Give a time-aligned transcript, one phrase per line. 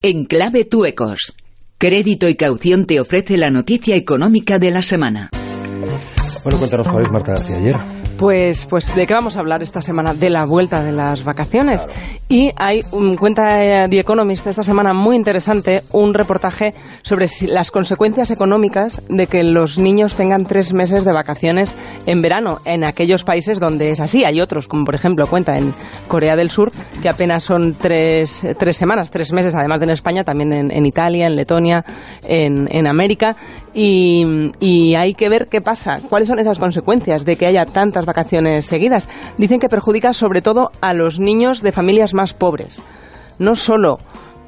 [0.00, 1.34] En clave Tuecos.
[1.76, 5.28] Crédito y caución te ofrece la noticia económica de la semana.
[6.44, 7.76] Bueno, cuéntanos cuál Marta García ayer.
[8.18, 10.12] Pues, pues, ¿de qué vamos a hablar esta semana?
[10.12, 11.86] De la vuelta de las vacaciones.
[12.28, 17.70] Y hay, un, cuenta eh, The Economist esta semana muy interesante, un reportaje sobre las
[17.70, 23.22] consecuencias económicas de que los niños tengan tres meses de vacaciones en verano en aquellos
[23.22, 24.24] países donde es así.
[24.24, 25.72] Hay otros, como por ejemplo cuenta en
[26.08, 30.24] Corea del Sur, que apenas son tres, tres semanas, tres meses, además de en España,
[30.24, 31.84] también en, Italia, en Letonia,
[32.28, 33.36] en, en América.
[33.80, 34.24] Y,
[34.58, 38.66] y hay que ver qué pasa, cuáles son esas consecuencias de que haya tantas vacaciones
[38.66, 39.08] seguidas.
[39.36, 42.82] Dicen que perjudica sobre todo a los niños de familias más pobres.
[43.38, 43.98] No solo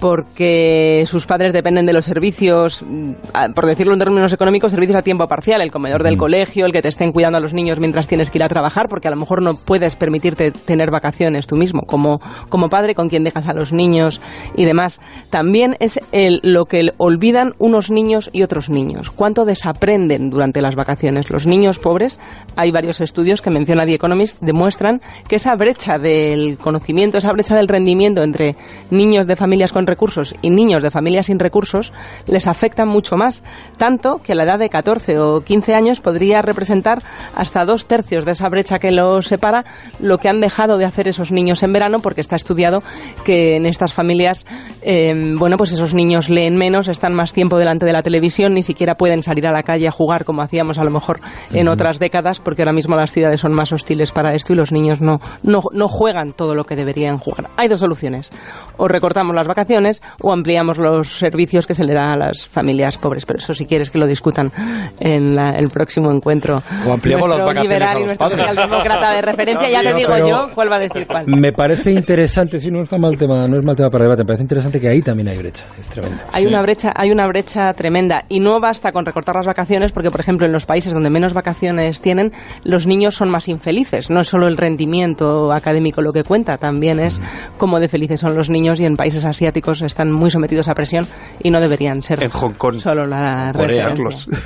[0.00, 5.02] porque sus padres dependen de los servicios, mm, por decirlo en términos económicos, servicios a
[5.02, 8.08] tiempo parcial, el comedor del colegio, el que te estén cuidando a los niños mientras
[8.08, 11.56] tienes que ir a trabajar, porque a lo mejor no puedes permitirte tener vacaciones tú
[11.56, 12.18] mismo, como,
[12.48, 14.20] como padre con quien dejas a los niños
[14.56, 15.00] y demás.
[15.28, 19.10] También es el, lo que olvidan unos niños y otros niños.
[19.10, 21.30] ¿Cuánto desaprenden durante las vacaciones?
[21.30, 22.18] Los niños pobres,
[22.56, 27.54] hay varios estudios que menciona The Economist, demuestran que esa brecha del conocimiento, esa brecha
[27.54, 28.56] del rendimiento entre
[28.90, 31.92] niños de familias con recursos y niños de familias sin recursos
[32.26, 33.42] les afectan mucho más,
[33.76, 37.02] tanto que a la edad de 14 o 15 años podría representar
[37.36, 39.64] hasta dos tercios de esa brecha que los separa
[39.98, 42.82] lo que han dejado de hacer esos niños en verano, porque está estudiado
[43.24, 44.46] que en estas familias,
[44.82, 48.62] eh, bueno, pues esos niños leen menos, están más tiempo delante de la televisión, ni
[48.62, 51.20] siquiera pueden salir a la calle a jugar como hacíamos a lo mejor
[51.52, 54.72] en otras décadas, porque ahora mismo las ciudades son más hostiles para esto y los
[54.72, 57.48] niños no, no, no juegan todo lo que deberían jugar.
[57.56, 58.30] Hay dos soluciones.
[58.76, 59.79] O recortamos las vacaciones,
[60.22, 63.24] o ampliamos los servicios que se le dan a las familias pobres.
[63.24, 64.50] Pero eso si quieres que lo discutan
[64.98, 66.58] en el próximo encuentro.
[66.86, 70.70] O ampliamos las vacaciones liberal y nuestro socialdemócrata de referencia, ya te digo yo cuál
[70.70, 71.24] va a decir cuál.
[71.26, 74.26] Me parece interesante, si no es mal tema, no es mal tema para debate, me
[74.26, 76.22] parece interesante que ahí también hay brecha, es tremendo.
[76.32, 80.10] Hay una brecha, hay una brecha tremenda y no basta con recortar las vacaciones porque
[80.10, 82.32] por ejemplo en los países donde menos vacaciones tienen,
[82.64, 87.00] los niños son más infelices, no es solo el rendimiento académico lo que cuenta, también
[87.00, 87.20] es
[87.56, 91.06] cómo de felices son los niños y en países asiáticos están muy sometidos a presión
[91.42, 93.94] y no deberían ser en Hong Kong, solo la Corea,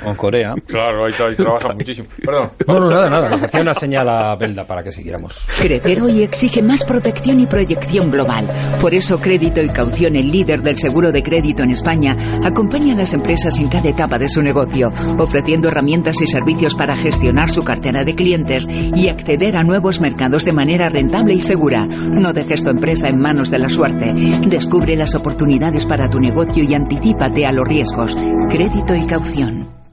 [0.05, 0.53] en Corea.
[0.67, 2.07] Claro, ahí, ahí trabaja muchísimo.
[2.23, 2.51] Perdón.
[2.67, 3.29] No, no, nada, nada.
[3.29, 5.45] Nos hacía una señal a Belda para que siguiéramos.
[5.59, 8.47] Crecer hoy exige más protección y proyección global.
[8.79, 12.97] Por eso Crédito y Caución, el líder del seguro de crédito en España, acompaña a
[12.97, 17.63] las empresas en cada etapa de su negocio, ofreciendo herramientas y servicios para gestionar su
[17.63, 21.85] cartera de clientes y acceder a nuevos mercados de manera rentable y segura.
[21.87, 24.13] No dejes tu empresa en manos de la suerte.
[24.47, 28.17] Descubre las oportunidades para tu negocio y anticípate a los riesgos.
[28.49, 29.74] Crédito y caución.